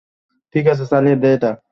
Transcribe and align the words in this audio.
ঠিক 0.55 0.65
আছে, 0.67 0.83
চালিয়ে 0.85 1.15
দে 1.15 1.29
ওটা। 1.35 1.51